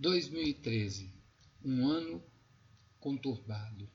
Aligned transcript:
2013, 0.00 1.12
um 1.64 1.88
ano 1.88 2.22
conturbado. 3.00 3.90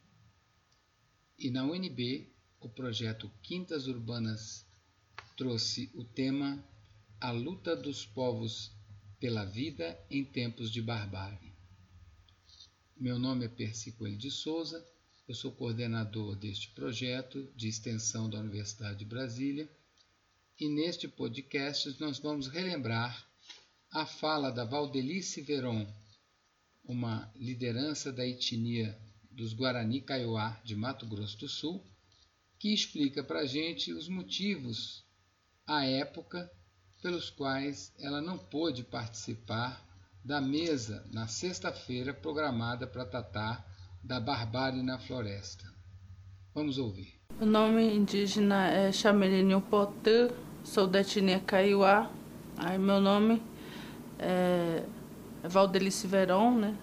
E 1.40 1.50
na 1.50 1.64
UNB, 1.64 2.29
o 2.60 2.68
projeto 2.68 3.32
Quintas 3.42 3.88
Urbanas 3.88 4.66
trouxe 5.38 5.89
o 5.94 6.04
tema 6.04 6.62
A 7.21 7.31
luta 7.31 7.74
dos 7.74 8.05
povos 8.05 8.76
pela 9.18 9.46
vida 9.46 9.97
em 10.10 10.26
tempos 10.26 10.70
de 10.70 10.81
barbárie. 10.81 11.53
Meu 12.97 13.17
nome 13.17 13.46
é 13.46 13.47
Percy 13.47 13.94
Coelho 13.94 14.17
de 14.17 14.29
Souza, 14.29 14.85
eu 15.26 15.33
sou 15.33 15.54
coordenador 15.54 16.35
deste 16.35 16.67
projeto 16.72 17.49
de 17.55 17.70
extensão 17.70 18.30
da 18.30 18.40
Universidade 18.40 18.99
de 18.99 19.05
Brasília 19.05 19.70
e 20.59 20.67
neste 20.67 21.08
podcast 21.08 21.98
nós 22.02 22.20
vamos 22.20 22.48
relembrar 22.48 23.33
a 23.94 24.07
fala 24.07 24.52
da 24.52 24.66
Valdelice 24.66 25.39
Veron, 25.41 25.85
uma 26.84 27.31
liderança 27.35 28.11
da 28.11 28.25
etnia 28.25 28.97
dos 29.29 29.53
Guarani 29.53 30.01
Kaiowá 30.01 30.59
de 30.63 30.75
Mato 30.75 31.05
Grosso 31.05 31.38
do 31.38 31.47
Sul, 31.47 31.85
que 32.57 32.73
explica 32.73 33.23
para 33.23 33.41
a 33.41 33.45
gente 33.45 33.93
os 33.93 34.09
motivos, 34.09 35.05
à 35.67 35.85
época, 35.85 36.51
pelos 37.03 37.29
quais 37.29 37.93
ela 37.99 38.20
não 38.20 38.37
pôde 38.37 38.84
participar 38.84 39.85
da 40.25 40.41
mesa 40.41 41.07
na 41.12 41.27
sexta-feira 41.27 42.13
programada 42.13 42.87
para 42.87 43.05
tratar 43.05 43.63
da 44.03 44.20
barbárie 44.20 44.81
na 44.81 44.98
floresta. 44.98 45.65
Vamos 46.53 46.79
ouvir. 46.79 47.13
O 47.39 47.45
nome 47.45 47.93
indígena 47.93 48.67
é 48.70 48.91
Chamelinho 48.91 49.62
Potã, 49.62 50.29
sou 50.63 50.87
da 50.87 51.01
etnia 51.01 51.39
Kaiowá. 51.39 52.12
Aí 52.57 52.77
meu 52.77 53.01
nome 53.01 53.41
é, 54.23 54.84
Valdelice 55.44 56.08
Veron, 56.08 56.55
né? 56.55 56.76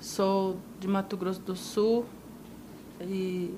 Sou 0.00 0.56
de 0.78 0.86
Mato 0.86 1.16
Grosso 1.16 1.40
do 1.40 1.56
Sul 1.56 2.06
e 3.00 3.52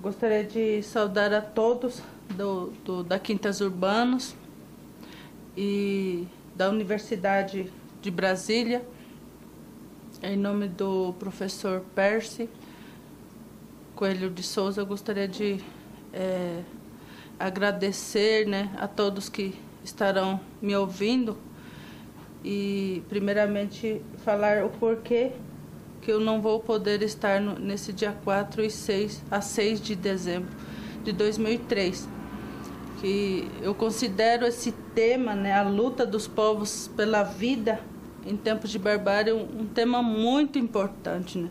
gostaria 0.00 0.44
de 0.44 0.82
saudar 0.82 1.32
a 1.32 1.40
todos 1.40 2.02
do, 2.36 2.72
do, 2.84 3.02
da 3.02 3.18
Quintas 3.18 3.60
Urbanos 3.60 4.36
e 5.56 6.28
da 6.54 6.68
Universidade 6.68 7.72
de 8.02 8.10
Brasília, 8.10 8.86
em 10.22 10.36
nome 10.36 10.68
do 10.68 11.14
professor 11.18 11.82
Percy 11.94 12.48
Coelho 13.94 14.30
de 14.30 14.42
Souza, 14.42 14.82
eu 14.82 14.86
gostaria 14.86 15.26
de 15.26 15.58
é, 16.12 16.62
agradecer 17.38 18.46
né, 18.46 18.70
a 18.76 18.86
todos 18.86 19.30
que 19.30 19.54
estarão 19.82 20.38
me 20.60 20.76
ouvindo 20.76 21.38
e, 22.46 23.02
primeiramente, 23.08 24.00
falar 24.18 24.64
o 24.64 24.68
porquê 24.68 25.32
que 26.00 26.12
eu 26.12 26.20
não 26.20 26.40
vou 26.40 26.60
poder 26.60 27.02
estar 27.02 27.40
no, 27.40 27.58
nesse 27.58 27.92
dia 27.92 28.16
4 28.22 28.62
e 28.62 28.70
6 28.70 29.24
a 29.28 29.40
6 29.40 29.80
de 29.80 29.96
dezembro 29.96 30.48
de 31.02 31.10
2003. 31.10 32.08
Que 33.00 33.50
eu 33.60 33.74
considero 33.74 34.46
esse 34.46 34.70
tema, 34.94 35.34
né, 35.34 35.54
a 35.54 35.64
luta 35.64 36.06
dos 36.06 36.28
povos 36.28 36.88
pela 36.96 37.24
vida 37.24 37.80
em 38.24 38.36
tempos 38.36 38.70
de 38.70 38.78
barbárie, 38.78 39.32
um, 39.32 39.62
um 39.62 39.66
tema 39.66 40.00
muito 40.00 40.56
importante, 40.56 41.38
né? 41.38 41.50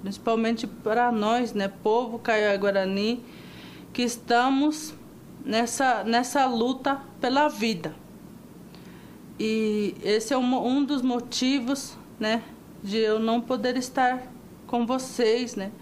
principalmente 0.00 0.66
para 0.66 1.12
nós, 1.12 1.52
né, 1.52 1.68
povo 1.68 2.18
Kaiowá-Guarani, 2.18 3.24
que 3.92 4.02
estamos 4.02 4.92
nessa, 5.44 6.02
nessa 6.02 6.46
luta 6.46 7.00
pela 7.20 7.46
vida. 7.46 8.01
E 9.44 9.96
esse 10.04 10.32
é 10.32 10.38
um, 10.38 10.66
um 10.68 10.84
dos 10.84 11.02
motivos, 11.02 11.98
né, 12.20 12.44
de 12.80 12.98
eu 12.98 13.18
não 13.18 13.40
poder 13.40 13.76
estar 13.76 14.22
com 14.68 14.86
vocês, 14.86 15.56
né, 15.56 15.72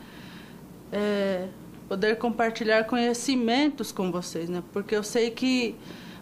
é, 0.90 1.46
poder 1.86 2.16
compartilhar 2.16 2.84
conhecimentos 2.84 3.92
com 3.92 4.10
vocês, 4.10 4.48
né, 4.48 4.62
porque 4.72 4.96
eu 4.96 5.02
sei 5.02 5.30
que 5.30 5.74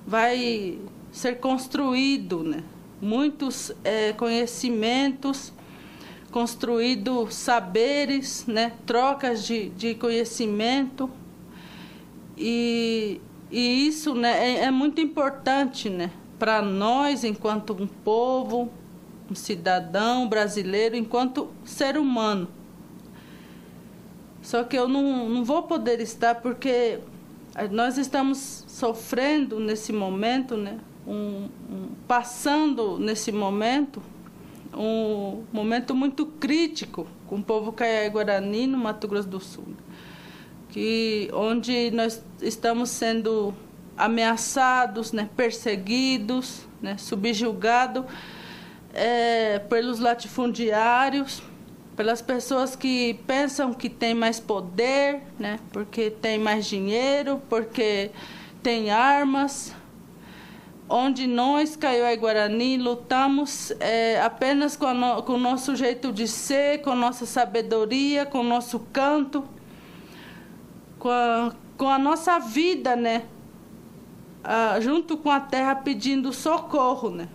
vai 0.05 0.81
ser 1.13 1.39
construído, 1.39 2.43
né, 2.43 2.65
muitos 3.01 3.71
é, 3.85 4.13
conhecimentos 4.15 5.53
construído 6.33 7.31
saberes, 7.31 8.47
né, 8.49 8.73
trocas 8.85 9.47
de, 9.47 9.69
de 9.69 9.95
conhecimento. 9.95 11.09
E, 12.37 13.21
e 13.49 13.87
isso 13.87 14.13
né, 14.13 14.57
é, 14.57 14.65
é 14.65 14.71
muito 14.73 15.01
importante 15.01 15.89
né, 15.89 16.11
para 16.39 16.63
nós, 16.63 17.25
enquanto 17.25 17.73
um 17.73 17.87
povo, 17.87 18.71
um 19.31 19.35
cidadão 19.35 20.29
brasileiro, 20.29 20.97
enquanto 20.97 21.49
ser 21.65 21.97
humano. 21.97 22.49
Só 24.43 24.65
que 24.65 24.77
eu 24.77 24.89
não, 24.89 25.29
não 25.29 25.45
vou 25.45 25.65
poder 25.65 26.01
estar 26.01 26.37
porque 26.37 27.01
nós 27.71 27.99
estamos 27.99 28.65
sofrendo 28.69 29.59
nesse 29.59 29.93
momento, 29.93 30.57
né, 30.57 30.79
um, 31.07 31.49
um, 31.71 31.89
passando 32.07 32.99
nesse 32.99 33.33
momento, 33.33 34.01
um 34.73 35.43
momento 35.53 35.95
muito 35.95 36.25
crítico 36.25 37.07
com 37.27 37.37
o 37.37 37.43
povo 37.43 37.73
Caiá-Guarani 37.73 38.67
no 38.67 38.79
Mato 38.79 39.09
Grosso 39.09 39.29
do 39.29 39.41
Sul 39.41 39.65
que 40.69 41.31
onde 41.33 41.91
nós 41.91 42.23
estamos 42.41 42.91
sendo 42.91 43.55
ameaçados, 43.99 45.13
né, 45.13 45.29
perseguidos, 45.37 46.67
né, 46.81 46.97
subjugados 46.97 48.05
é, 48.95 49.59
pelos 49.59 49.99
latifundiários, 49.99 51.43
pelas 51.97 52.23
pessoas 52.23 52.77
que 52.77 53.15
pensam 53.27 53.75
que 53.75 53.91
tem 53.91 54.15
mais 54.15 54.39
poder, 54.39 55.21
né, 55.39 55.59
porque 55.73 56.11
tem 56.11 56.39
mais 56.39 56.67
dinheiro, 56.67 57.43
porque 57.49 58.13
tem 58.63 58.91
armas, 58.91 59.75
onde 60.89 61.27
nós, 61.27 61.77
Kaiowá 61.77 62.13
e 62.13 62.17
Guarani, 62.17 62.79
lutamos 62.79 63.73
é, 63.79 64.21
apenas 64.23 64.77
com, 64.77 64.95
no, 64.95 65.23
com 65.23 65.35
o 65.35 65.39
nosso 65.39 65.77
jeito 65.77 66.13
de 66.13 66.27
ser, 66.27 66.83
com 66.83 66.95
nossa 66.95 67.27
sabedoria, 67.27 68.25
com 68.25 68.41
o 68.41 68.45
nosso 68.45 68.81
canto, 68.93 69.45
com 70.99 71.11
a, 71.11 71.53
com 71.77 71.89
a 71.89 71.99
nossa 71.99 72.39
vida, 72.39 72.97
né? 72.97 73.25
Ah, 74.43 74.79
junto 74.81 75.17
com 75.17 75.31
a 75.31 75.41
terra 75.41 75.75
pedindo 75.75 76.33
socorro, 76.33 77.11
né? 77.11 77.29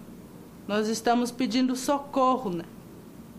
Nós 0.68 0.88
estamos 0.88 1.32
pedindo 1.32 1.76
socorro, 1.76 2.50
né? 2.50 2.64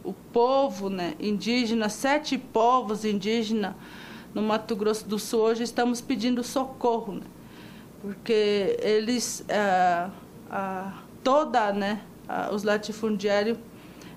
O 0.03 0.13
povo, 0.13 0.91
né, 0.91 1.15
indígena, 1.19 1.89
sete 1.89 2.37
povos 2.37 3.07
indígenas 3.07 3.75
no 4.35 4.43
Mato 4.43 4.77
Grosso 4.77 5.09
do 5.09 5.19
Sul 5.19 5.41
hoje 5.41 5.63
estamos 5.63 6.03
pedindo 6.03 6.45
socorro, 6.45 7.15
né? 7.15 7.27
Porque 8.03 8.77
eles, 8.83 9.43
ah, 9.49 10.11
ah, 10.51 10.93
toda, 11.23 11.73
né, 11.73 12.03
os 12.53 12.63
latifundiários 12.65 13.57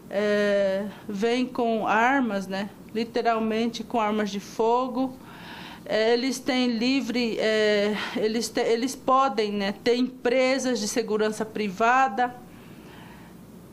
é, 0.09 0.88
vêm 1.07 1.46
com 1.46 1.88
armas, 1.88 2.47
né? 2.47 2.69
Literalmente 2.94 3.84
com 3.84 4.00
armas 4.00 4.30
de 4.30 4.41
fogo 4.41 5.18
eles 5.90 6.40
têm 6.40 6.68
livre, 6.68 7.38
é, 7.40 7.96
eles, 8.18 8.50
te, 8.50 8.59
eles 8.59 8.96
podem 8.96 9.52
né, 9.52 9.72
ter 9.72 9.96
empresas 9.96 10.80
de 10.80 10.88
segurança 10.88 11.46
privada, 11.46 12.36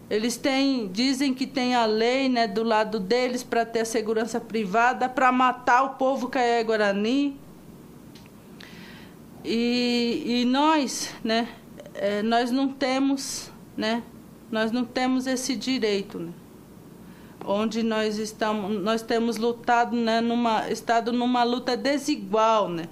eles 0.09 0.37
têm, 0.37 0.89
dizem 0.93 1.35
que 1.35 1.47
tem 1.47 1.75
a 1.75 1.87
lei 1.87 2.29
né, 2.29 2.47
do 2.47 2.63
lado 2.63 3.01
deles 3.01 3.43
para 3.43 3.65
ter 3.65 3.81
a 3.81 3.85
segurança 3.85 4.39
privada, 4.39 5.09
para 5.09 5.33
matar 5.33 5.83
o 5.83 5.91
povo 5.91 6.29
Caé 6.29 6.63
Guarani. 6.63 7.37
E, 9.45 10.23
e 10.25 10.45
nós, 10.45 11.13
né, 11.25 11.49
é, 11.95 12.23
nós 12.23 12.51
não 12.51 12.69
temos, 12.69 13.51
né, 13.77 14.03
nós 14.53 14.71
não 14.71 14.85
temos 14.85 15.27
esse 15.27 15.57
direito. 15.57 16.19
Né? 16.19 16.33
Onde 17.45 17.83
nós 17.83 18.19
estamos, 18.19 18.83
nós 18.83 19.03
temos 19.03 19.37
lutado, 19.37 19.97
né, 19.97 20.21
numa 20.21 20.71
estado 20.71 21.13
numa 21.13 21.43
luta 21.45 21.77
desigual, 21.77 22.69
né? 22.69 22.89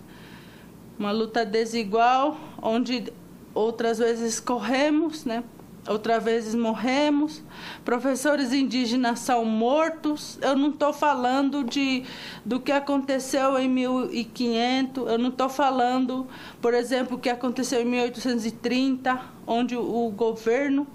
Uma 0.99 1.10
luta 1.10 1.44
desigual 1.44 2.37
onde 2.60 3.12
outras 3.54 3.99
vezes 3.99 4.38
corremos, 4.38 5.25
né? 5.25 5.43
Outras 5.88 6.22
vezes 6.22 6.54
morremos, 6.54 7.43
professores 7.84 8.52
indígenas 8.52 9.19
são 9.19 9.44
mortos. 9.44 10.38
Eu 10.40 10.55
não 10.55 10.70
estou 10.70 10.93
falando 10.93 11.64
de, 11.64 12.05
do 12.44 12.60
que 12.60 12.70
aconteceu 12.70 13.58
em 13.58 13.69
1500, 13.69 15.08
eu 15.08 15.19
não 15.19 15.31
estou 15.31 15.48
falando, 15.48 16.28
por 16.60 16.72
exemplo, 16.72 17.16
o 17.16 17.20
que 17.20 17.28
aconteceu 17.28 17.81
em 17.81 17.84
1830, 17.84 19.20
onde 19.44 19.75
o, 19.75 20.06
o 20.06 20.10
governo 20.10 20.87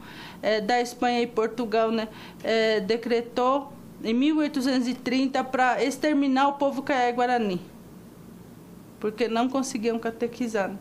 é, 0.42 0.62
da 0.62 0.82
Espanha 0.82 1.22
e 1.22 1.28
Portugal 1.28 1.92
né, 1.92 2.08
é, 2.44 2.80
decretou 2.80 3.74
em 4.04 4.14
1830 4.14 5.44
para 5.46 5.84
exterminar 5.84 6.50
o 6.50 6.54
povo 6.54 6.84
Caiá-Guarani, 6.84 7.60
porque 9.00 9.28
não 9.28 9.50
conseguiam 9.50 9.98
catequizar. 9.98 10.70
Né? 10.70 10.78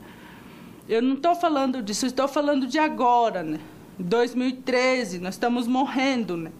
Eu 0.88 1.02
não 1.02 1.14
estou 1.14 1.34
falando 1.34 1.82
disso, 1.82 2.06
estou 2.06 2.28
falando 2.28 2.66
de 2.66 2.78
agora, 2.78 3.42
né? 3.42 3.58
2013, 3.98 5.18
nós 5.18 5.34
estamos 5.34 5.66
morrendo, 5.66 6.36
né? 6.36 6.52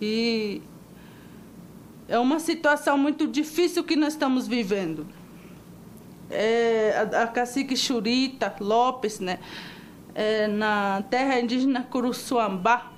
E 0.00 0.60
é 2.08 2.18
uma 2.18 2.40
situação 2.40 2.98
muito 2.98 3.26
difícil 3.26 3.84
que 3.84 3.94
nós 3.94 4.14
estamos 4.14 4.48
vivendo. 4.48 5.06
É, 6.28 7.08
a, 7.14 7.22
a 7.22 7.26
cacique 7.26 7.76
Churita 7.76 8.54
Lopes, 8.60 9.20
né? 9.20 9.38
É, 10.14 10.46
na 10.46 11.02
terra 11.08 11.40
indígena 11.40 11.82
Curuçuambá, 11.82 12.90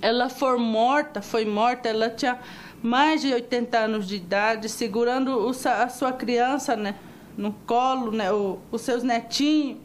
ela 0.00 0.28
foi 0.28 0.58
morta, 0.58 1.22
foi 1.22 1.44
morta, 1.44 1.88
ela 1.88 2.10
tinha 2.10 2.38
mais 2.82 3.20
de 3.20 3.32
80 3.32 3.78
anos 3.78 4.08
de 4.08 4.16
idade, 4.16 4.68
segurando 4.68 5.46
o, 5.46 5.50
a 5.50 5.88
sua 5.88 6.12
criança, 6.12 6.74
né? 6.74 6.96
No 7.36 7.52
colo, 7.66 8.10
né? 8.10 8.32
O, 8.32 8.58
os 8.70 8.82
seus 8.82 9.02
netinhos, 9.02 9.78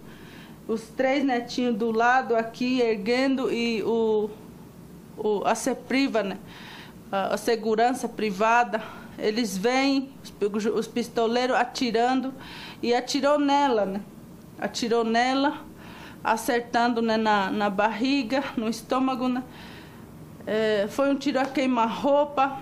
os 0.67 0.81
três 0.89 1.23
netinhos 1.23 1.75
do 1.75 1.91
lado 1.91 2.35
aqui, 2.35 2.81
erguendo, 2.81 3.51
e 3.51 3.83
o, 3.83 4.29
o, 5.17 5.43
a 5.45 5.55
Cepriva, 5.55 6.23
né? 6.23 6.37
a, 7.11 7.33
a 7.33 7.37
segurança 7.37 8.07
privada, 8.07 8.81
eles 9.17 9.57
vêm, 9.57 10.09
os, 10.53 10.65
os 10.65 10.87
pistoleiros 10.87 11.55
atirando, 11.55 12.33
e 12.81 12.93
atirou 12.93 13.39
nela, 13.39 13.85
né? 13.85 14.01
Atirou 14.59 15.03
nela, 15.03 15.65
acertando 16.23 17.01
né, 17.01 17.17
na, 17.17 17.49
na 17.51 17.69
barriga, 17.69 18.43
no 18.57 18.67
estômago, 18.67 19.27
né? 19.27 19.43
É, 20.45 20.87
foi 20.89 21.09
um 21.11 21.15
tiro 21.15 21.39
a 21.39 21.45
queima-roupa 21.45 22.59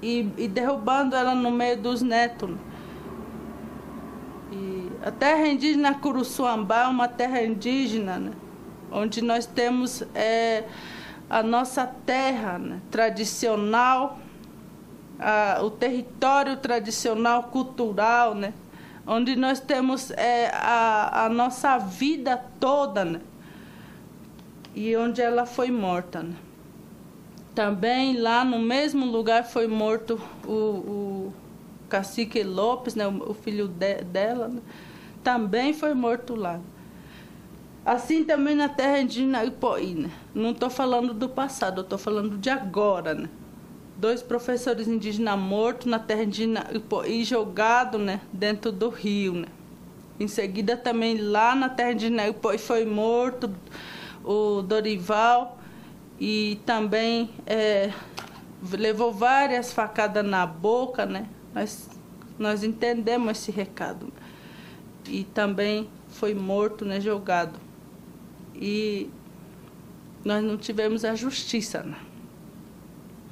e, 0.00 0.28
e, 0.38 0.48
derrubando 0.48 1.14
ela 1.14 1.34
no 1.34 1.50
meio 1.50 1.76
dos 1.76 2.00
netos. 2.00 2.50
E 4.50 4.90
a 5.04 5.10
terra 5.10 5.46
indígena 5.46 5.94
Curuçuambá 5.94 6.84
é 6.84 6.86
uma 6.86 7.08
terra 7.08 7.42
indígena, 7.42 8.18
né? 8.18 8.32
onde 8.90 9.22
nós 9.22 9.46
temos 9.46 10.02
é, 10.14 10.64
a 11.28 11.42
nossa 11.42 11.86
terra 11.86 12.58
né, 12.58 12.80
tradicional, 12.90 14.18
a, 15.18 15.60
o 15.62 15.70
território 15.70 16.56
tradicional 16.56 17.44
cultural, 17.44 18.34
né, 18.34 18.52
onde 19.06 19.36
nós 19.36 19.60
temos 19.60 20.10
é, 20.10 20.50
a, 20.52 21.26
a 21.26 21.28
nossa 21.28 21.78
vida 21.78 22.36
toda, 22.58 23.04
né, 23.04 23.20
e 24.74 24.96
onde 24.96 25.22
ela 25.22 25.46
foi 25.46 25.70
morta. 25.70 26.22
Né. 26.22 26.34
Também 27.54 28.18
lá 28.20 28.44
no 28.44 28.58
mesmo 28.58 29.06
lugar 29.06 29.44
foi 29.44 29.66
morto 29.66 30.20
o, 30.44 30.50
o 30.52 31.34
cacique 31.88 32.42
Lopes, 32.42 32.94
né, 32.94 33.06
o, 33.06 33.30
o 33.30 33.34
filho 33.34 33.68
de, 33.68 34.02
dela, 34.02 34.48
né, 34.48 34.60
também 35.22 35.72
foi 35.72 35.94
morto 35.94 36.34
lá. 36.34 36.60
Assim 37.84 38.24
também 38.24 38.56
na 38.56 38.68
terra 38.68 38.98
indígena 38.98 39.44
Ipoí, 39.44 39.94
né? 39.94 40.10
Não 40.34 40.50
estou 40.50 40.68
falando 40.68 41.14
do 41.14 41.28
passado, 41.28 41.82
estou 41.82 41.96
falando 41.96 42.36
de 42.36 42.50
agora, 42.50 43.14
né? 43.14 43.28
Dois 43.96 44.22
professores 44.22 44.86
indígenas 44.86 45.38
mortos 45.38 45.86
na 45.86 45.98
terra 45.98 46.24
indígena 46.24 46.66
Ipoí, 46.72 47.24
jogado, 47.24 47.98
né? 47.98 48.20
Dentro 48.32 48.70
do 48.70 48.88
rio, 48.88 49.32
né? 49.34 49.48
Em 50.18 50.28
seguida 50.28 50.76
também 50.76 51.16
lá 51.18 51.54
na 51.54 51.68
terra 51.68 51.92
indígena 51.92 52.28
Ipoí 52.28 52.58
foi 52.58 52.84
morto 52.84 53.50
o 54.24 54.60
Dorival 54.62 55.58
e 56.18 56.58
também 56.66 57.30
é, 57.46 57.92
levou 58.72 59.12
várias 59.12 59.72
facadas 59.72 60.24
na 60.24 60.46
boca, 60.46 61.06
né? 61.06 61.28
Nós, 61.54 61.88
nós 62.38 62.62
entendemos 62.62 63.38
esse 63.38 63.50
recado. 63.50 64.12
E 65.08 65.24
também 65.24 65.88
foi 66.08 66.34
morto, 66.34 66.84
né? 66.84 67.00
Jogado 67.00 67.66
e 68.60 69.10
nós 70.24 70.42
não 70.42 70.56
tivemos 70.56 71.04
a 71.04 71.14
justiça. 71.14 71.82
Né? 71.82 71.96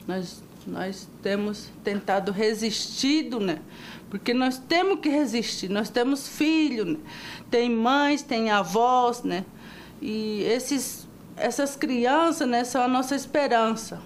Nós, 0.06 0.42
nós 0.66 1.08
temos 1.22 1.70
tentado 1.82 2.32
resistido, 2.32 3.38
né? 3.40 3.60
Porque 4.10 4.32
nós 4.32 4.58
temos 4.58 5.00
que 5.00 5.08
resistir, 5.08 5.68
nós 5.68 5.90
temos 5.90 6.28
filhos, 6.28 6.86
né? 6.86 6.98
tem 7.50 7.70
mães, 7.70 8.22
tem 8.22 8.50
avós, 8.50 9.22
né? 9.22 9.44
E 10.00 10.42
esses, 10.44 11.08
essas 11.36 11.76
crianças, 11.76 12.48
né, 12.48 12.64
são 12.64 12.82
a 12.82 12.88
nossa 12.88 13.14
esperança. 13.14 14.00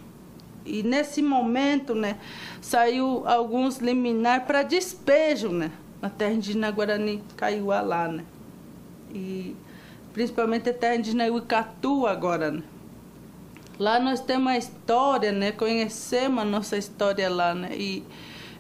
E 0.65 0.83
nesse 0.83 1.23
momento, 1.23 1.95
né, 1.95 2.17
saiu 2.61 3.23
alguns 3.27 3.79
liminar 3.79 4.47
para 4.47 4.63
despejo, 4.63 5.49
né? 5.49 5.71
Na 6.01 6.09
terra 6.09 6.35
indígena 6.35 6.71
Guarani 6.71 7.23
Caiuá 7.37 7.81
lá, 7.81 8.09
né? 8.09 8.25
E 9.13 9.57
principalmente 10.13 10.69
a 10.71 10.75
terra 10.75 10.97
indígena 10.97 11.25
Uicatu 11.25 12.07
agora, 12.07 12.51
né? 12.51 12.63
Lá 13.79 14.01
nós 14.01 14.21
temos 14.21 14.53
a 14.53 14.59
história, 14.59 15.31
né? 15.31 15.53
Conhecemos 15.53 16.43
a 16.43 16.45
nossa 16.45 16.77
história 16.77 17.31
lá, 17.31 17.55
né? 17.55 17.71
E, 17.73 18.03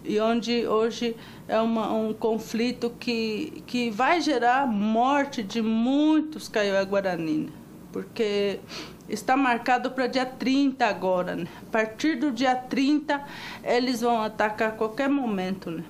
e 0.05 0.20
onde 0.20 0.67
hoje 0.67 1.17
é 1.49 1.59
uma, 1.61 1.93
um 1.93 2.15
conflito 2.15 2.91
que, 3.00 3.62
que 3.67 3.91
vai 3.91 4.20
gerar 4.20 4.67
morte 4.67 5.43
de 5.43 5.61
muitos 5.61 6.49
Kaiowá 6.49 6.85
Guarani, 6.85 7.38
né? 7.38 7.53
porque 7.93 8.61
está 9.09 9.37
marcado 9.37 9.91
para 9.91 10.06
dia 10.06 10.25
30 10.25 10.87
agora, 10.87 11.35
né? 11.35 11.47
A 11.67 11.71
partir 11.71 12.17
do 12.17 12.31
dia 12.31 12.55
30 12.55 13.21
eles 13.64 14.03
vão 14.03 14.23
atacar 14.23 14.69
a 14.69 14.73
qualquer 14.73 15.09
momento, 15.09 15.71
né? 15.71 15.85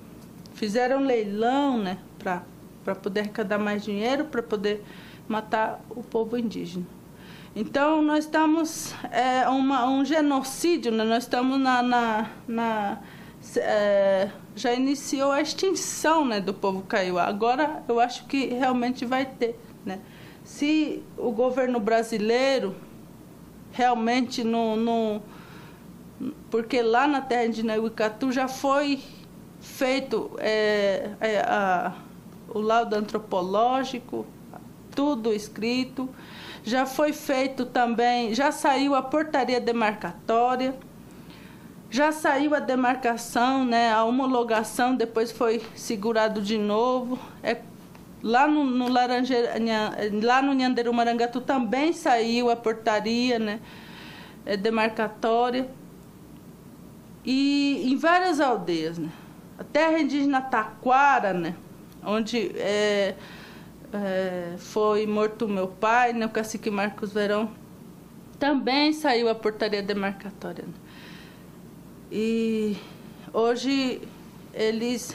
Fizeram 0.54 1.04
leilão, 1.04 1.78
né, 1.78 1.98
para 2.18 2.94
poder 2.94 3.20
arrecadar 3.20 3.58
mais 3.58 3.84
dinheiro, 3.84 4.24
para 4.24 4.42
poder 4.42 4.82
matar 5.28 5.80
o 5.90 6.02
povo 6.02 6.36
indígena. 6.36 6.97
Então, 7.60 8.00
nós 8.02 8.24
estamos, 8.24 8.94
é, 9.10 9.48
uma, 9.48 9.84
um 9.90 10.04
genocídio, 10.04 10.92
né? 10.92 11.02
nós 11.02 11.24
estamos 11.24 11.58
na. 11.58 11.82
na, 11.82 12.30
na 12.46 13.00
é, 13.56 14.30
já 14.54 14.72
iniciou 14.72 15.32
a 15.32 15.40
extinção 15.40 16.24
né, 16.24 16.40
do 16.40 16.54
povo 16.54 16.82
caiuá. 16.82 17.24
Agora, 17.24 17.82
eu 17.88 17.98
acho 17.98 18.26
que 18.26 18.46
realmente 18.46 19.04
vai 19.04 19.26
ter. 19.26 19.58
Né? 19.84 19.98
Se 20.44 21.02
o 21.16 21.32
governo 21.32 21.80
brasileiro 21.80 22.76
realmente 23.72 24.44
não. 24.44 25.20
porque 26.52 26.80
lá 26.80 27.08
na 27.08 27.20
terra 27.20 27.48
de 27.48 27.64
Neuicatu 27.64 28.30
já 28.30 28.46
foi 28.46 29.00
feito 29.60 30.30
é, 30.38 31.10
é, 31.20 31.40
a, 31.40 31.92
o 32.50 32.60
laudo 32.60 32.94
antropológico, 32.94 34.24
tudo 34.94 35.32
escrito. 35.32 36.08
Já 36.64 36.86
foi 36.86 37.12
feito 37.12 37.64
também, 37.66 38.34
já 38.34 38.52
saiu 38.52 38.94
a 38.94 39.02
portaria 39.02 39.60
demarcatória, 39.60 40.74
já 41.90 42.12
saiu 42.12 42.54
a 42.54 42.58
demarcação, 42.58 43.64
né, 43.64 43.92
a 43.92 44.04
homologação, 44.04 44.94
depois 44.94 45.32
foi 45.32 45.62
segurado 45.74 46.42
de 46.42 46.58
novo. 46.58 47.18
É, 47.42 47.56
lá 48.22 48.46
no, 48.46 48.64
no 48.64 48.88
Laranjeira, 48.88 49.54
lá 50.22 50.42
no 50.42 50.52
Nhanderu 50.52 50.92
Marangatu 50.92 51.40
também 51.40 51.92
saiu 51.92 52.50
a 52.50 52.56
portaria 52.56 53.38
né, 53.38 53.60
é, 54.44 54.56
demarcatória. 54.56 55.68
E 57.24 57.90
em 57.92 57.96
várias 57.96 58.40
aldeias, 58.40 58.96
né? 58.96 59.10
A 59.58 59.64
terra 59.64 59.98
indígena 59.98 60.40
Taquara, 60.40 61.32
né? 61.32 61.54
Onde 62.04 62.52
é, 62.56 63.16
é, 63.92 64.54
foi 64.58 65.06
morto 65.06 65.48
meu 65.48 65.68
pai, 65.68 66.12
né, 66.12 66.26
o 66.26 66.30
cacique 66.30 66.70
Marcos 66.70 67.12
Verão, 67.12 67.50
também 68.38 68.92
saiu 68.92 69.28
a 69.28 69.34
portaria 69.34 69.82
demarcatória. 69.82 70.64
Né? 70.64 70.74
E 72.10 72.76
hoje 73.32 74.00
eles, 74.54 75.14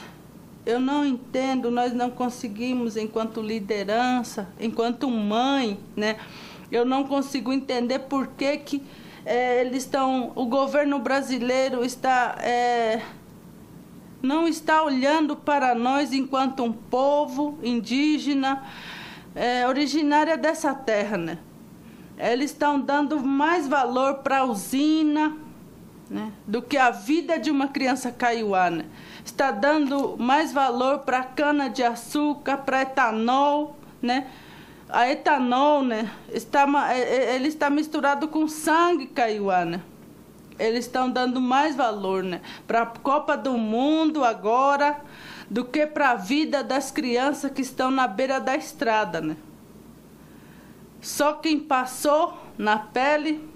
eu 0.64 0.78
não 0.78 1.04
entendo, 1.04 1.70
nós 1.70 1.92
não 1.92 2.10
conseguimos, 2.10 2.96
enquanto 2.96 3.40
liderança, 3.40 4.48
enquanto 4.60 5.08
mãe, 5.08 5.78
né, 5.96 6.16
eu 6.70 6.84
não 6.84 7.04
consigo 7.04 7.52
entender 7.52 8.00
por 8.00 8.28
que, 8.28 8.56
que 8.58 8.82
é, 9.24 9.60
eles 9.60 9.84
estão, 9.84 10.32
o 10.34 10.46
governo 10.46 10.98
brasileiro 10.98 11.84
está 11.84 12.36
é, 12.40 13.00
não 14.24 14.48
está 14.48 14.82
olhando 14.82 15.36
para 15.36 15.74
nós 15.74 16.12
enquanto 16.12 16.64
um 16.64 16.72
povo 16.72 17.58
indígena 17.62 18.64
é, 19.34 19.66
originária 19.68 20.36
dessa 20.36 20.74
terra, 20.74 21.16
né? 21.18 21.38
Eles 22.16 22.50
estão 22.50 22.80
dando 22.80 23.20
mais 23.20 23.68
valor 23.68 24.14
para 24.18 24.38
a 24.38 24.44
usina 24.44 25.36
né, 26.08 26.32
do 26.46 26.62
que 26.62 26.76
a 26.76 26.90
vida 26.90 27.38
de 27.38 27.50
uma 27.50 27.68
criança 27.68 28.12
caiuana. 28.12 28.78
Né? 28.78 28.84
Está 29.24 29.50
dando 29.50 30.16
mais 30.16 30.52
valor 30.52 31.00
para 31.00 31.24
cana 31.24 31.68
de 31.68 31.82
açúcar, 31.82 32.58
para 32.58 32.82
etanol, 32.82 33.76
né? 34.00 34.28
A 34.88 35.10
etanol, 35.10 35.82
né? 35.82 36.08
Está, 36.28 36.66
é, 36.92 37.00
é, 37.00 37.34
ele 37.34 37.48
está 37.48 37.68
misturado 37.68 38.28
com 38.28 38.46
sangue 38.46 39.06
caiuana. 39.06 39.84
Né? 40.58 40.66
eles 40.66 40.86
estão 40.86 41.10
dando 41.10 41.40
mais 41.40 41.74
valor 41.76 42.22
né, 42.22 42.40
para 42.66 42.82
a 42.82 42.86
Copa 42.86 43.36
do 43.36 43.56
Mundo 43.56 44.24
agora 44.24 45.00
do 45.50 45.64
que 45.64 45.86
para 45.86 46.10
a 46.10 46.14
vida 46.14 46.62
das 46.62 46.90
crianças 46.90 47.50
que 47.50 47.62
estão 47.62 47.90
na 47.90 48.06
beira 48.06 48.40
da 48.40 48.56
estrada. 48.56 49.20
Né? 49.20 49.36
Só 51.00 51.34
quem 51.34 51.60
passou 51.60 52.34
na 52.56 52.78
pele, 52.78 53.46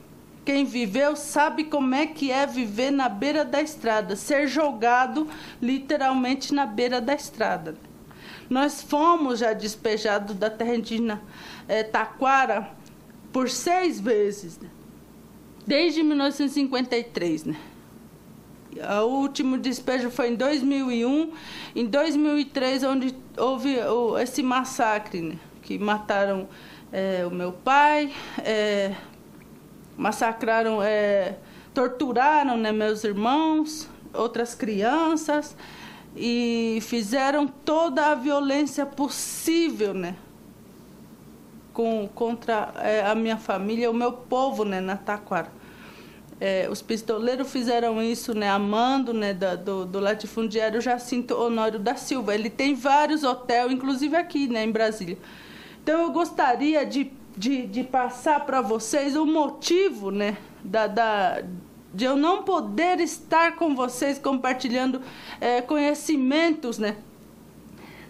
quem 0.45 0.64
viveu, 0.64 1.17
sabe 1.17 1.64
como 1.64 1.95
é 1.95 2.07
que 2.07 2.31
é 2.31 2.47
viver 2.47 2.90
na 2.90 3.09
beira 3.09 3.45
da 3.45 3.62
estrada, 3.62 4.17
ser 4.17 4.47
jogado 4.49 5.28
literalmente 5.61 6.52
na 6.52 6.67
beira 6.67 7.00
da 7.00 7.14
estrada. 7.14 7.75
Nós 8.50 8.83
fomos 8.83 9.40
já 9.40 9.52
despejados 9.52 10.35
da 10.35 10.49
terra 10.49 10.75
indígena 10.75 11.23
é, 11.67 11.83
Taquara 11.83 12.71
por 13.31 13.49
seis 13.50 14.00
vezes, 14.00 14.59
né? 14.59 14.69
Desde 15.68 16.02
1953, 16.02 17.44
né? 17.44 17.56
O 19.02 19.20
último 19.20 19.58
despejo 19.58 20.08
foi 20.08 20.30
em 20.30 20.34
2001, 20.34 21.32
em 21.76 21.84
2003 21.84 22.84
onde 22.84 23.14
houve 23.37 23.76
esse 24.22 24.42
massacre, 24.42 25.20
né? 25.20 25.38
que 25.60 25.78
mataram 25.78 26.48
é, 26.90 27.26
o 27.26 27.30
meu 27.30 27.52
pai, 27.52 28.14
é, 28.38 28.94
massacraram, 29.94 30.82
é, 30.82 31.37
torturaram 31.75 32.56
né, 32.56 32.72
meus 32.72 33.04
irmãos, 33.04 33.90
outras 34.14 34.54
crianças 34.54 35.54
e 36.16 36.78
fizeram 36.80 37.46
toda 37.46 38.06
a 38.06 38.14
violência 38.14 38.87
possível, 38.87 39.92
né? 39.92 40.16
Com, 41.75 42.08
contra 42.14 42.72
é, 42.76 43.06
a 43.06 43.14
minha 43.14 43.37
família, 43.37 43.90
o 43.90 43.94
meu 43.94 44.12
povo, 44.12 44.64
né, 44.64 44.80
na 44.80 44.96
Taquara. 44.96 45.58
É, 46.40 46.68
os 46.71 46.80
pistoleiros 46.80 47.50
fizeram 47.50 48.00
isso, 48.00 48.33
né, 48.33 48.49
amando, 48.49 49.12
né, 49.12 49.35
do, 49.35 49.85
do 49.85 49.99
latifundiário 49.99 50.80
Jacinto 50.80 51.35
Honório 51.35 51.78
da 51.78 51.97
Silva. 51.97 52.35
Ele 52.35 52.49
tem 52.49 52.75
vários 52.75 53.25
hotéis, 53.25 53.73
inclusive 53.73 54.16
aqui, 54.16 54.47
né, 54.47 54.64
em 54.64 54.71
Brasília. 54.71 55.18
Então 55.83 56.02
eu 56.02 56.12
gostaria 56.12 56.87
de, 56.87 57.11
de, 57.37 57.66
de 57.66 57.83
passar 57.83 58.47
para 58.47 58.61
vocês 58.61 59.16
o 59.16 59.26
motivo, 59.26 60.11
né, 60.12 60.37
da, 60.62 60.87
da 60.87 61.42
de 61.92 62.04
eu 62.04 62.16
não 62.16 62.42
poder 62.42 63.00
estar 63.00 63.57
com 63.57 63.75
vocês 63.75 64.18
compartilhando 64.18 65.00
é, 65.40 65.61
conhecimentos, 65.62 66.78
né? 66.78 66.97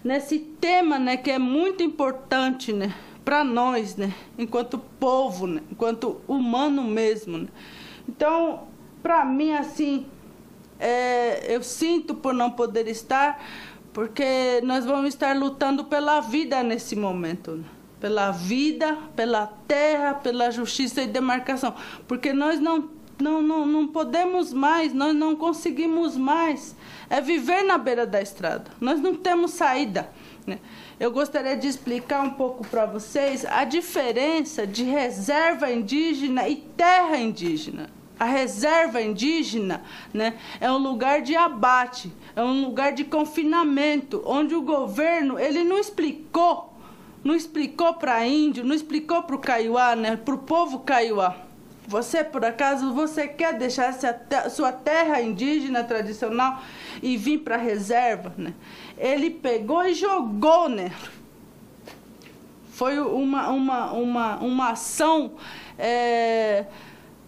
Nesse 0.03 0.39
tema, 0.39 0.99
né, 0.99 1.17
que 1.17 1.31
é 1.31 1.39
muito 1.39 1.81
importante, 1.81 2.71
né, 2.71 2.93
para 3.25 3.43
nós, 3.43 3.95
né, 3.95 4.13
enquanto 4.37 4.77
povo, 4.77 5.47
né, 5.47 5.61
enquanto 5.71 6.21
humano 6.27 6.83
mesmo. 6.83 7.37
Né? 7.39 7.47
Então, 8.09 8.67
para 9.03 9.23
mim, 9.23 9.53
assim, 9.53 10.07
é, 10.79 11.55
eu 11.55 11.61
sinto 11.61 12.15
por 12.15 12.33
não 12.33 12.49
poder 12.49 12.87
estar, 12.87 13.39
porque 13.93 14.59
nós 14.63 14.83
vamos 14.83 15.09
estar 15.09 15.35
lutando 15.35 15.85
pela 15.85 16.19
vida 16.19 16.63
nesse 16.63 16.95
momento. 16.95 17.51
Né? 17.51 17.65
Pela 17.99 18.31
vida, 18.31 18.97
pela 19.15 19.45
terra, 19.45 20.15
pela 20.15 20.49
justiça 20.49 21.03
e 21.03 21.07
demarcação. 21.07 21.75
Porque 22.07 22.33
nós 22.33 22.59
não 22.59 22.89
não, 23.19 23.41
não, 23.41 23.65
não 23.65 23.85
podemos 23.85 24.53
mais, 24.53 24.93
nós 24.93 25.13
não 25.13 25.35
conseguimos 25.35 26.15
mais. 26.15 26.73
É 27.09 27.19
viver 27.19 27.63
na 27.63 27.77
beira 27.77 28.07
da 28.07 28.21
estrada. 28.21 28.71
Nós 28.79 29.01
não 29.01 29.13
temos 29.13 29.51
saída. 29.51 30.09
Né? 30.47 30.57
Eu 30.97 31.11
gostaria 31.11 31.57
de 31.57 31.67
explicar 31.67 32.21
um 32.21 32.29
pouco 32.29 32.65
para 32.65 32.85
vocês 32.85 33.45
a 33.45 33.65
diferença 33.65 34.65
de 34.65 34.85
reserva 34.85 35.69
indígena 35.69 36.47
e 36.47 36.55
terra 36.55 37.17
indígena. 37.17 37.98
A 38.19 38.25
reserva 38.25 39.01
indígena 39.01 39.81
né, 40.13 40.37
é 40.59 40.69
um 40.71 40.77
lugar 40.77 41.21
de 41.21 41.35
abate, 41.35 42.11
é 42.35 42.43
um 42.43 42.65
lugar 42.65 42.91
de 42.91 43.05
confinamento, 43.05 44.21
onde 44.25 44.53
o 44.53 44.61
governo 44.61 45.39
ele 45.39 45.63
não 45.63 45.77
explicou, 45.77 46.77
não 47.23 47.33
explicou 47.33 47.93
para 47.93 48.27
índio, 48.27 48.65
não 48.65 48.75
explicou 48.75 49.23
para 49.23 49.35
o 49.35 49.39
caiuá, 49.39 49.95
né, 49.95 50.17
para 50.17 50.35
o 50.35 50.39
povo 50.39 50.79
caiuá 50.79 51.49
você, 51.89 52.23
por 52.23 52.45
acaso, 52.45 52.93
você 52.93 53.27
quer 53.27 53.57
deixar 53.57 53.91
sua 54.51 54.71
terra 54.71 55.19
indígena 55.23 55.83
tradicional 55.83 56.61
e 57.01 57.17
vir 57.17 57.39
para 57.39 57.55
a 57.55 57.57
reserva, 57.57 58.31
né? 58.37 58.53
Ele 58.95 59.31
pegou 59.31 59.83
e 59.83 59.95
jogou, 59.95 60.69
né? 60.69 60.91
Foi 62.73 62.99
uma, 62.99 63.49
uma, 63.49 63.91
uma, 63.91 64.37
uma 64.37 64.69
ação 64.69 65.31
é, 65.79 66.65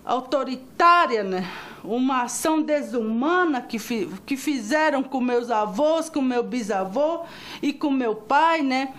autoritária, 0.06 1.24
né? 1.24 1.50
Uma 1.84 2.24
ação 2.24 2.62
desumana 2.62 3.62
que, 3.62 3.80
fi, 3.80 4.10
que 4.26 4.38
fizeram 4.38 5.02
com 5.02 5.20
meus 5.20 5.50
avós, 5.50 6.10
com 6.10 6.22
meu 6.22 6.44
bisavô 6.44 7.22
e 7.62 7.74
com 7.74 7.90
meu 7.90 8.16
pai, 8.16 8.62
né? 8.62 8.94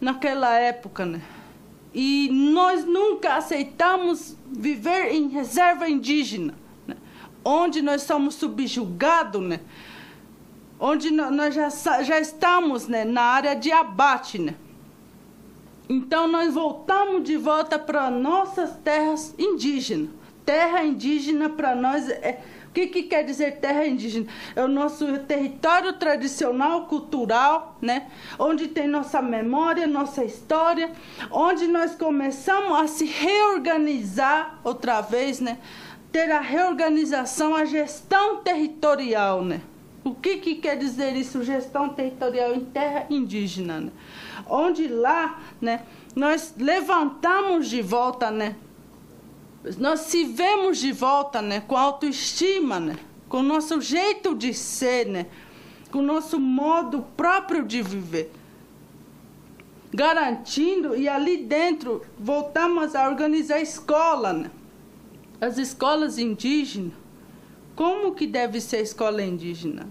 Naquela 0.00 0.54
época, 0.58 1.06
né? 1.06 1.22
E 1.98 2.28
nós 2.30 2.84
nunca 2.84 3.36
aceitamos 3.36 4.36
viver 4.52 5.14
em 5.14 5.28
reserva 5.28 5.88
indígena, 5.88 6.54
né? 6.86 6.94
onde 7.42 7.80
nós 7.80 8.02
somos 8.02 8.34
subjugados, 8.34 9.40
né? 9.40 9.60
onde 10.78 11.10
nós 11.10 11.54
já, 11.54 11.70
já 12.02 12.20
estamos 12.20 12.86
né? 12.86 13.02
na 13.02 13.22
área 13.22 13.56
de 13.56 13.72
abate. 13.72 14.38
Né? 14.38 14.54
Então 15.88 16.28
nós 16.28 16.52
voltamos 16.52 17.24
de 17.24 17.38
volta 17.38 17.78
para 17.78 18.10
nossas 18.10 18.76
terras 18.84 19.34
indígenas. 19.38 20.10
Terra 20.46 20.82
indígena 20.84 21.50
para 21.50 21.74
nós 21.74 22.08
é 22.08 22.40
que, 22.76 22.86
que 22.88 23.02
quer 23.04 23.24
dizer 23.24 23.56
terra 23.56 23.86
indígena? 23.86 24.26
É 24.54 24.62
o 24.62 24.68
nosso 24.68 25.18
território 25.20 25.94
tradicional, 25.94 26.84
cultural, 26.84 27.78
né? 27.80 28.08
onde 28.38 28.68
tem 28.68 28.86
nossa 28.86 29.22
memória, 29.22 29.86
nossa 29.86 30.22
história, 30.22 30.92
onde 31.30 31.66
nós 31.66 31.94
começamos 31.94 32.78
a 32.78 32.86
se 32.86 33.06
reorganizar 33.06 34.60
outra 34.62 35.00
vez, 35.00 35.40
né? 35.40 35.56
ter 36.12 36.30
a 36.30 36.40
reorganização, 36.40 37.54
a 37.54 37.64
gestão 37.64 38.42
territorial. 38.42 39.42
Né? 39.42 39.62
O 40.04 40.14
que, 40.14 40.36
que 40.36 40.56
quer 40.56 40.76
dizer 40.76 41.16
isso, 41.16 41.42
gestão 41.42 41.88
territorial 41.88 42.54
em 42.54 42.64
terra 42.66 43.06
indígena? 43.08 43.80
Né? 43.80 43.90
Onde 44.46 44.86
lá 44.86 45.40
né, 45.62 45.80
nós 46.14 46.54
levantamos 46.58 47.70
de 47.70 47.80
volta 47.80 48.30
né, 48.30 48.54
nós 49.78 50.00
se 50.00 50.24
vemos 50.24 50.78
de 50.78 50.92
volta, 50.92 51.42
né, 51.42 51.60
com 51.60 51.76
autoestima, 51.76 52.78
né, 52.78 52.96
com 53.28 53.38
o 53.38 53.42
nosso 53.42 53.80
jeito 53.80 54.34
de 54.34 54.54
ser, 54.54 55.06
né, 55.06 55.26
com 55.90 55.98
o 55.98 56.02
nosso 56.02 56.38
modo 56.38 57.04
próprio 57.16 57.64
de 57.64 57.82
viver. 57.82 58.30
Garantindo, 59.92 60.94
e 60.94 61.08
ali 61.08 61.38
dentro 61.38 62.02
voltamos 62.18 62.94
a 62.94 63.08
organizar 63.08 63.56
a 63.56 63.60
escola, 63.60 64.32
né, 64.32 64.50
as 65.40 65.58
escolas 65.58 66.18
indígenas. 66.18 66.92
Como 67.74 68.14
que 68.14 68.26
deve 68.26 68.60
ser 68.60 68.76
a 68.76 68.82
escola 68.82 69.22
indígena? 69.22 69.86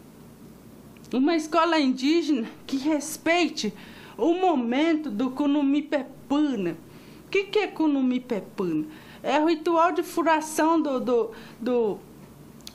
Uma 1.13 1.36
escola 1.36 1.79
indígena 1.79 2.48
que 2.65 2.77
respeite 2.77 3.72
o 4.17 4.34
momento 4.34 5.12
do 5.12 5.29
Kunumipepuna. 5.29 6.77
O 7.25 7.29
que, 7.29 7.44
que 7.44 7.60
é 7.60 7.67
Kunumipepuna? 7.67 8.86
É 9.25 9.44
ritual 9.44 9.91
de 9.91 10.03
furação 10.03 10.79
do, 10.79 11.00
do, 11.00 11.32
do 11.60 12.00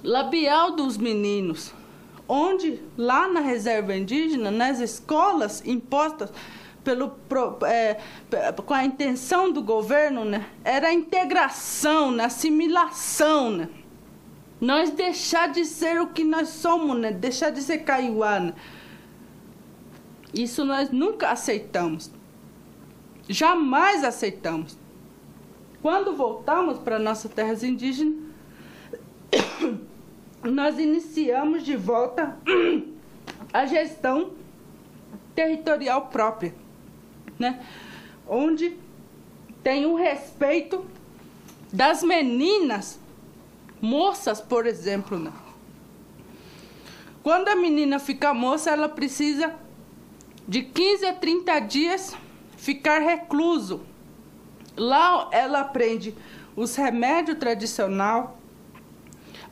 labial 0.03 0.73
dos 0.73 0.97
meninos, 0.97 1.73
onde 2.27 2.83
lá 2.99 3.29
na 3.29 3.39
reserva 3.39 3.95
indígena, 3.95 4.51
nas 4.51 4.81
escolas 4.81 5.65
impostas 5.65 6.33
pelo, 6.83 7.17
é, 7.65 8.01
com 8.67 8.75
a 8.75 8.85
intenção 8.85 9.53
do 9.53 9.63
governo, 9.63 10.25
né, 10.25 10.47
era 10.65 10.89
a 10.89 10.93
integração, 10.93 12.11
né, 12.11 12.25
assimilação, 12.25 13.51
né? 13.53 13.69
Nós 14.61 14.91
deixar 14.91 15.51
de 15.51 15.65
ser 15.65 16.01
o 16.01 16.09
que 16.09 16.25
nós 16.25 16.49
somos, 16.49 16.99
né? 16.99 17.11
Deixar 17.11 17.49
de 17.49 17.63
ser 17.63 17.79
caiuá, 17.79 18.39
né? 18.39 18.55
Isso 20.35 20.67
nós 20.67 20.91
nunca 20.91 21.31
aceitamos. 21.31 22.11
Jamais 23.27 24.05
aceitamos. 24.05 24.80
Quando 25.83 26.15
voltamos 26.15 26.79
para 26.79 26.99
nossas 26.99 27.33
terras 27.33 27.63
indígenas, 27.63 28.15
nós 30.45 30.79
iniciamos 30.79 31.65
de 31.65 31.77
volta 31.77 32.39
a 33.53 33.65
gestão 33.65 34.33
territorial 35.35 36.09
própria, 36.09 36.55
né? 37.39 37.65
onde 38.29 38.77
tem 39.63 39.87
o 39.87 39.95
respeito 39.95 40.85
das 41.73 42.03
meninas, 42.03 43.01
moças, 43.81 44.41
por 44.41 44.67
exemplo. 44.67 45.19
Né? 45.19 45.33
Quando 47.23 47.49
a 47.49 47.57
menina 47.57 47.99
fica 47.99 48.35
moça, 48.35 48.71
ela 48.71 48.89
precisa 48.89 49.55
de 50.47 50.63
15 50.63 51.07
a 51.07 51.15
30 51.15 51.61
dias 51.61 52.17
ficar 52.57 53.01
recluso 53.01 53.89
Lá 54.81 55.29
ela 55.31 55.61
aprende 55.61 56.15
os 56.57 56.75
remédios 56.75 57.37
tradicional, 57.37 58.39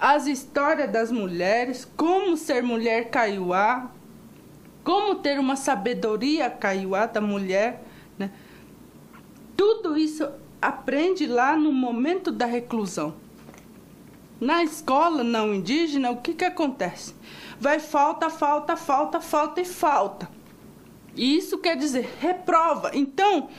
as 0.00 0.26
histórias 0.26 0.90
das 0.90 1.12
mulheres, 1.12 1.87
como 1.99 2.35
ser 2.35 2.62
mulher 2.62 3.11
caiuá, 3.11 3.90
como 4.82 5.16
ter 5.16 5.38
uma 5.38 5.54
sabedoria 5.54 6.49
caiuá 6.49 7.04
da 7.04 7.20
mulher, 7.20 7.85
né? 8.16 8.30
Tudo 9.54 9.99
isso 9.99 10.26
aprende 10.62 11.26
lá 11.26 11.58
no 11.58 11.73
momento 11.73 12.32
da 12.32 12.47
reclusão. 12.47 13.14
Na 14.40 14.64
escola 14.64 15.23
não 15.23 15.52
indígena, 15.52 16.11
o 16.11 16.23
que, 16.23 16.32
que 16.32 16.44
acontece? 16.47 17.14
Vai 17.61 17.78
falta, 17.78 18.30
falta, 18.30 18.78
falta, 18.78 19.20
falta 19.20 19.61
e 19.61 19.66
falta. 19.66 20.26
E 21.14 21.37
isso 21.37 21.58
quer 21.58 21.76
dizer 21.76 22.16
reprova. 22.18 22.92
Então, 22.94 23.50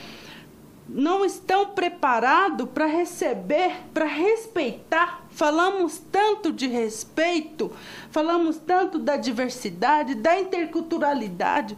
não 0.91 1.24
estão 1.24 1.67
preparados 1.67 2.67
para 2.69 2.88
receber, 2.88 3.84
para 3.93 4.05
respeitar. 4.05 5.24
Falamos 5.29 6.00
tanto 6.12 6.51
de 6.51 6.67
respeito, 6.67 7.72
falamos 8.10 8.58
tanto 8.58 8.98
da 8.98 9.15
diversidade, 9.15 10.15
da 10.15 10.39
interculturalidade. 10.39 11.77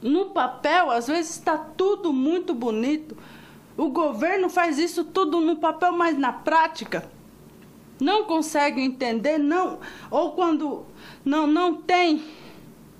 No 0.00 0.26
papel, 0.26 0.90
às 0.90 1.06
vezes 1.06 1.32
está 1.32 1.58
tudo 1.58 2.12
muito 2.12 2.54
bonito. 2.54 3.16
O 3.76 3.90
governo 3.90 4.48
faz 4.48 4.78
isso 4.78 5.04
tudo 5.04 5.40
no 5.40 5.56
papel, 5.56 5.92
mas 5.92 6.16
na 6.16 6.32
prática 6.32 7.10
não 8.00 8.24
consegue 8.24 8.80
entender, 8.80 9.38
não, 9.38 9.78
ou 10.10 10.32
quando 10.32 10.84
não, 11.24 11.46
não 11.46 11.74
tem 11.74 12.22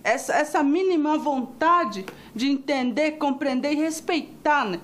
essa, 0.05 0.35
essa 0.35 0.63
mínima 0.63 1.19
vontade 1.19 2.05
de 2.35 2.49
entender, 2.49 3.13
compreender 3.13 3.73
e 3.73 3.77
respeitar, 3.77 4.65
né? 4.65 4.81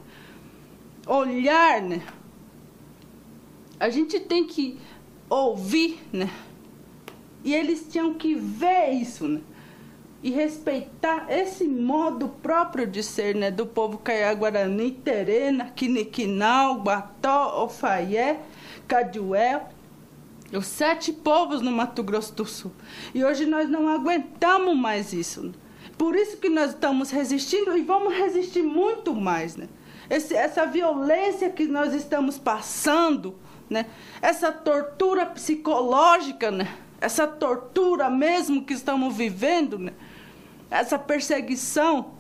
Olhar, 1.06 1.80
né? 1.80 2.02
A 3.78 3.88
gente 3.88 4.20
tem 4.20 4.46
que 4.46 4.78
ouvir, 5.28 6.00
né? 6.12 6.30
E 7.44 7.54
eles 7.54 7.86
tinham 7.90 8.14
que 8.14 8.34
ver 8.34 8.90
isso, 8.90 9.26
né? 9.26 9.40
E 10.22 10.30
respeitar 10.30 11.26
esse 11.28 11.64
modo 11.64 12.28
próprio 12.28 12.86
de 12.86 13.02
ser, 13.02 13.34
né? 13.34 13.50
Do 13.50 13.66
povo 13.66 13.98
Caiá-Guarani, 13.98 14.92
Terena, 14.92 15.70
Quiniquinal, 15.70 16.76
Guató, 16.76 17.64
Ofaié, 17.64 18.40
Caduel. 18.86 19.68
Os 20.52 20.66
sete 20.66 21.12
povos 21.12 21.60
no 21.62 21.72
Mato 21.72 22.02
Grosso 22.02 22.34
do 22.34 22.44
Sul. 22.44 22.70
E 23.14 23.24
hoje 23.24 23.46
nós 23.46 23.68
não 23.68 23.88
aguentamos 23.88 24.76
mais 24.76 25.12
isso. 25.12 25.42
Né? 25.42 25.52
Por 25.96 26.14
isso 26.14 26.36
que 26.36 26.48
nós 26.48 26.70
estamos 26.70 27.10
resistindo 27.10 27.76
e 27.76 27.82
vamos 27.82 28.14
resistir 28.14 28.62
muito 28.62 29.14
mais, 29.14 29.56
né? 29.56 29.66
Esse, 30.08 30.34
essa 30.34 30.66
violência 30.66 31.50
que 31.50 31.66
nós 31.66 31.94
estamos 31.94 32.38
passando, 32.38 33.36
né? 33.68 33.86
essa 34.20 34.52
tortura 34.52 35.26
psicológica, 35.26 36.50
né? 36.50 36.68
essa 37.00 37.26
tortura 37.26 38.08
mesmo 38.08 38.64
que 38.64 38.72
estamos 38.72 39.16
vivendo, 39.16 39.78
né? 39.78 39.92
essa 40.70 40.98
perseguição, 40.98 42.12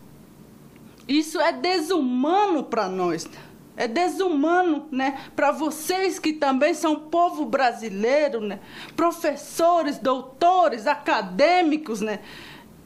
isso 1.08 1.40
é 1.40 1.52
desumano 1.52 2.64
para 2.64 2.88
nós. 2.88 3.24
Né? 3.24 3.38
É 3.76 3.88
desumano, 3.88 4.86
né, 4.92 5.18
para 5.34 5.50
vocês 5.50 6.18
que 6.18 6.34
também 6.34 6.74
são 6.74 6.94
povo 6.94 7.46
brasileiro, 7.46 8.40
né, 8.40 8.60
professores, 8.94 9.96
doutores, 9.96 10.86
acadêmicos, 10.86 12.02
né, 12.02 12.20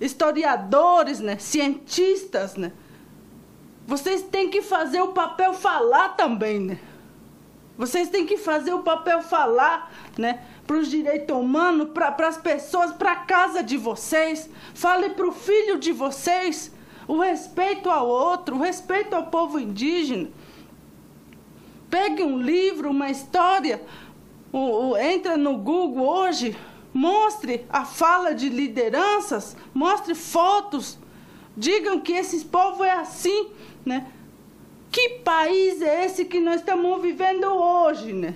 historiadores, 0.00 1.18
né, 1.18 1.38
cientistas, 1.38 2.54
né, 2.54 2.70
vocês 3.86 4.22
têm 4.22 4.50
que 4.50 4.62
fazer 4.62 5.00
o 5.00 5.08
papel 5.08 5.54
falar 5.54 6.10
também, 6.10 6.60
né? 6.60 6.80
Vocês 7.78 8.08
têm 8.08 8.24
que 8.24 8.38
fazer 8.38 8.72
o 8.72 8.82
papel 8.82 9.20
falar, 9.22 9.92
né? 10.16 10.42
Para 10.66 10.78
os 10.78 10.88
direitos 10.88 11.36
humanos, 11.36 11.90
para 11.92 12.26
as 12.26 12.38
pessoas, 12.38 12.92
para 12.92 13.12
a 13.12 13.16
casa 13.16 13.62
de 13.62 13.76
vocês. 13.76 14.48
Fale 14.74 15.10
para 15.10 15.28
o 15.28 15.32
filho 15.32 15.78
de 15.78 15.92
vocês 15.92 16.72
o 17.06 17.18
respeito 17.20 17.90
ao 17.90 18.08
outro, 18.08 18.56
o 18.56 18.60
respeito 18.60 19.14
ao 19.14 19.26
povo 19.26 19.60
indígena. 19.60 20.28
Pegue 21.88 22.22
um 22.22 22.40
livro, 22.40 22.90
uma 22.90 23.10
história, 23.10 23.80
o, 24.52 24.58
o, 24.88 24.96
entra 24.96 25.36
no 25.36 25.56
Google 25.56 26.04
hoje, 26.04 26.56
mostre 26.92 27.64
a 27.68 27.84
fala 27.84 28.34
de 28.34 28.48
lideranças, 28.48 29.56
mostre 29.72 30.14
fotos, 30.14 30.98
digam 31.56 32.00
que 32.00 32.12
esse 32.12 32.44
povo 32.46 32.82
é 32.82 32.92
assim, 32.92 33.50
né? 33.86 34.06
Que 34.90 35.20
país 35.20 35.80
é 35.80 36.04
esse 36.04 36.24
que 36.24 36.40
nós 36.40 36.56
estamos 36.56 37.00
vivendo 37.00 37.44
hoje, 37.46 38.12
né? 38.12 38.34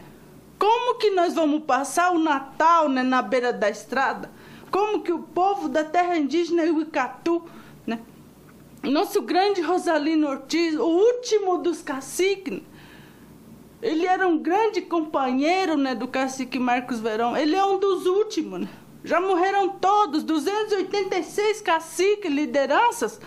Como 0.58 0.98
que 0.98 1.10
nós 1.10 1.34
vamos 1.34 1.64
passar 1.64 2.12
o 2.12 2.18
Natal 2.18 2.88
né, 2.88 3.02
na 3.02 3.20
beira 3.20 3.52
da 3.52 3.68
estrada? 3.68 4.30
Como 4.70 5.02
que 5.02 5.12
o 5.12 5.18
povo 5.18 5.68
da 5.68 5.82
terra 5.84 6.16
indígena 6.16 6.62
Uicatu, 6.62 7.42
né? 7.86 7.98
Nosso 8.82 9.22
grande 9.22 9.60
Rosalino 9.60 10.28
Ortiz, 10.28 10.76
o 10.76 10.86
último 10.86 11.58
dos 11.58 11.82
caciques, 11.82 12.54
né? 12.54 12.62
ele 13.82 14.06
era 14.06 14.28
um 14.28 14.38
grande 14.38 14.82
companheiro 14.82 15.76
né, 15.76 15.94
do 15.94 16.06
cacique 16.06 16.58
Marcos 16.58 17.00
Verão. 17.00 17.36
Ele 17.36 17.56
é 17.56 17.64
um 17.64 17.78
dos 17.78 18.06
últimos, 18.06 18.60
né? 18.60 18.68
Já 19.02 19.18
morreram 19.18 19.70
todos, 19.70 20.22
286 20.22 21.62
caciques, 21.62 22.30
lideranças. 22.30 23.18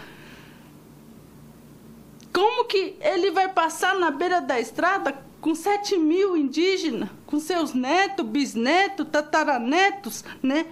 Como 2.34 2.65
que 2.65 2.98
ele 3.00 3.30
vai 3.30 3.48
passar 3.48 3.96
na 3.96 4.10
beira 4.10 4.41
da 4.41 4.60
estrada 4.60 5.24
com 5.39 5.54
7 5.54 5.98
mil 5.98 6.36
indígenas, 6.36 7.10
com 7.28 7.39
seus 7.39 7.74
netos, 7.74 8.26
bisnetos, 8.26 9.08
tataranetos, 9.12 10.26
né? 10.41 10.65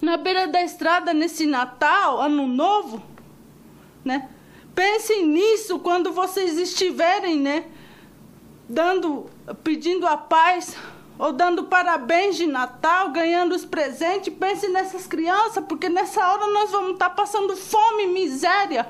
Na 0.00 0.16
beira 0.16 0.46
da 0.46 0.62
estrada 0.62 1.12
nesse 1.12 1.46
Natal, 1.46 2.20
Ano 2.20 2.46
Novo, 2.46 3.02
né? 4.02 4.30
Pensem 4.74 5.26
nisso 5.26 5.78
quando 5.78 6.12
vocês 6.12 6.58
estiverem, 6.58 7.38
né? 7.38 7.66
Dando, 8.68 9.28
pedindo 9.62 10.06
a 10.06 10.16
paz 10.16 10.74
ou 11.18 11.32
dando 11.32 11.64
parabéns 11.64 12.36
de 12.36 12.46
Natal, 12.46 13.10
ganhando 13.10 13.54
os 13.54 13.64
presentes. 13.64 14.32
Pense 14.34 14.68
nessas 14.68 15.06
crianças, 15.06 15.64
porque 15.68 15.88
nessa 15.88 16.26
hora 16.26 16.46
nós 16.52 16.70
vamos 16.70 16.92
estar 16.92 17.10
passando 17.10 17.56
fome, 17.56 18.06
miséria. 18.06 18.88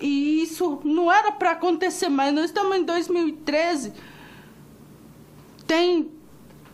E 0.00 0.42
isso 0.42 0.80
não 0.84 1.10
era 1.10 1.32
para 1.32 1.52
acontecer 1.52 2.08
mais. 2.08 2.34
Nós 2.34 2.46
estamos 2.46 2.76
em 2.76 2.84
2013. 2.84 3.92
Tem 5.66 6.10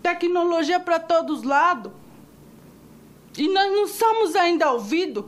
tecnologia 0.03 0.81
para 0.81 0.99
todos 0.99 1.39
os 1.39 1.43
lados. 1.45 1.93
E 3.37 3.49
nós 3.49 3.73
não 3.73 3.87
somos 3.87 4.37
ainda 4.37 4.71
ouvidos. 4.71 5.25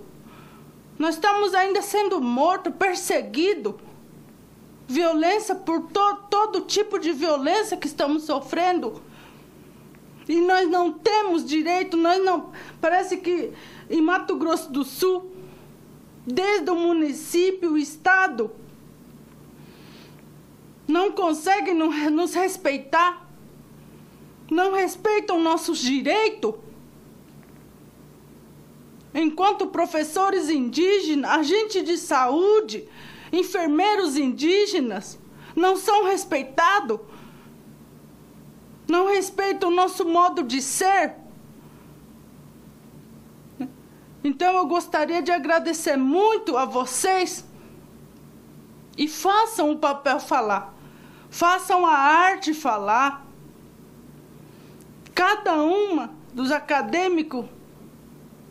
Nós 0.98 1.14
estamos 1.14 1.54
ainda 1.54 1.82
sendo 1.82 2.20
mortos, 2.20 2.72
perseguidos. 2.74 3.74
Violência 4.86 5.54
por 5.54 5.80
to 5.88 6.16
todo 6.28 6.60
tipo 6.60 6.98
de 6.98 7.12
violência 7.12 7.76
que 7.76 7.86
estamos 7.86 8.24
sofrendo. 8.24 9.02
E 10.28 10.40
nós 10.40 10.68
não 10.68 10.92
temos 10.92 11.44
direito, 11.44 11.96
nós 11.96 12.22
não. 12.22 12.52
Parece 12.80 13.16
que 13.16 13.52
em 13.88 14.00
Mato 14.00 14.36
Grosso 14.36 14.70
do 14.70 14.84
Sul 14.84 15.33
desde 16.26 16.70
o 16.70 16.74
município, 16.74 17.72
o 17.72 17.78
Estado, 17.78 18.50
não 20.86 21.12
conseguem 21.12 21.74
nos 21.74 22.34
respeitar, 22.34 23.28
não 24.50 24.72
respeitam 24.72 25.40
nossos 25.40 25.78
direitos. 25.78 26.54
Enquanto 29.14 29.68
professores 29.68 30.50
indígenas, 30.50 31.30
agentes 31.30 31.84
de 31.84 31.96
saúde, 31.96 32.88
enfermeiros 33.32 34.16
indígenas 34.16 35.18
não 35.54 35.76
são 35.76 36.04
respeitados, 36.04 37.00
não 38.88 39.06
respeitam 39.06 39.70
o 39.70 39.74
nosso 39.74 40.04
modo 40.04 40.42
de 40.42 40.60
ser, 40.60 41.14
Então 44.24 44.56
eu 44.56 44.66
gostaria 44.66 45.20
de 45.20 45.30
agradecer 45.30 45.98
muito 45.98 46.56
a 46.56 46.64
vocês 46.64 47.44
e 48.96 49.06
façam 49.06 49.70
o 49.70 49.76
papel 49.76 50.18
falar. 50.18 50.72
Façam 51.28 51.84
a 51.84 51.92
arte 51.92 52.54
falar. 52.54 53.26
Cada 55.14 55.62
uma 55.62 56.10
dos 56.32 56.50
acadêmicos, 56.50 57.44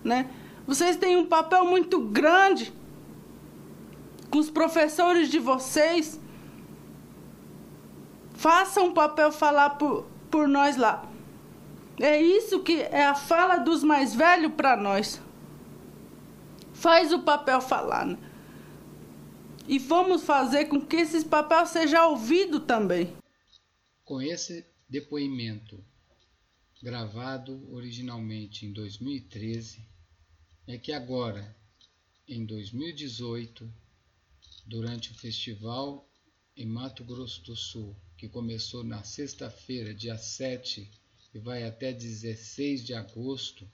né? 0.04 0.30
Vocês 0.68 0.96
têm 0.96 1.18
um 1.18 1.26
papel 1.26 1.66
muito 1.66 2.00
grande 2.00 2.72
com 4.30 4.38
os 4.38 4.52
professores 4.52 5.28
de 5.28 5.40
vocês. 5.40 6.20
Façam 8.36 8.90
o 8.90 8.94
papel 8.94 9.32
falar 9.32 9.72
por, 9.72 10.06
por 10.30 10.48
nós 10.48 10.78
lá. 10.78 11.04
É 12.00 12.22
isso 12.22 12.60
que 12.60 12.80
é 12.80 13.08
a 13.08 13.16
fala 13.16 13.58
dos 13.58 13.84
mais 13.84 14.14
velhos 14.14 14.54
para 14.54 14.78
nós 14.78 15.20
faz 16.84 17.14
o 17.14 17.20
papel 17.20 17.62
falar. 17.62 18.06
Né? 18.06 18.18
E 19.66 19.80
vamos 19.80 20.24
fazer 20.24 20.66
com 20.66 20.86
que 20.86 20.98
esse 20.98 21.24
papel 21.24 21.66
seja 21.66 22.06
ouvido 22.06 22.60
também. 22.60 23.16
Com 24.04 24.22
esse 24.22 24.66
depoimento 24.90 25.82
gravado 26.82 27.66
originalmente 27.74 28.66
em 28.66 28.74
2013, 28.74 29.88
é 30.68 30.78
que 30.78 30.92
agora, 30.92 31.56
em 32.28 32.46
2018, 32.46 33.74
durante 34.66 35.12
o 35.12 35.16
festival 35.16 36.06
em 36.58 36.66
Mato 36.66 37.06
Grosso 37.06 37.42
do 37.44 37.56
Sul, 37.56 37.96
que 38.18 38.28
começou 38.28 38.84
na 38.84 39.04
sexta-feira, 39.04 39.94
dia 39.94 40.18
7, 40.18 40.92
e 41.34 41.40
vai 41.40 41.64
até 41.64 41.94
16 41.94 42.84
de 42.84 42.94
agosto, 42.94 43.66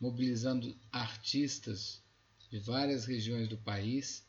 mobilizando 0.00 0.76
artistas 0.90 2.02
de 2.50 2.58
várias 2.58 3.04
regiões 3.04 3.48
do 3.48 3.56
país, 3.56 4.26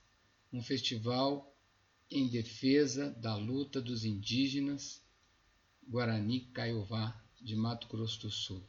um 0.54 0.62
festival 0.62 1.52
em 2.10 2.28
defesa 2.28 3.10
da 3.12 3.36
luta 3.36 3.82
dos 3.82 4.06
indígenas 4.06 5.02
Guarani 5.88 6.42
Caiová 6.54 7.20
de 7.42 7.56
Mato 7.56 7.88
Grosso 7.88 8.22
do 8.22 8.30
Sul. 8.30 8.64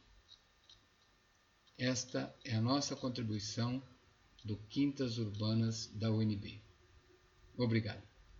Esta 1.77 2.33
é 2.43 2.55
a 2.55 2.61
nossa 2.61 2.95
contribuição 2.95 3.81
do 4.43 4.57
Quintas 4.57 5.17
Urbanas 5.17 5.87
da 5.93 6.11
UNB. 6.11 6.61
Obrigado. 7.57 8.12